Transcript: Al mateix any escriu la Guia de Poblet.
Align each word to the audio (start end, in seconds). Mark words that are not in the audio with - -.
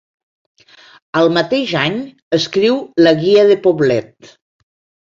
Al 1.21 1.29
mateix 1.35 1.75
any 1.83 2.01
escriu 2.41 2.83
la 3.07 3.17
Guia 3.23 3.49
de 3.55 3.63
Poblet. 3.71 4.37